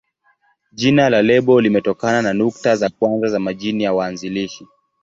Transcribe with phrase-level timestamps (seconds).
[0.71, 4.67] Jina la lebo limetokana na nukta za kwanza za majina ya waanzilishi.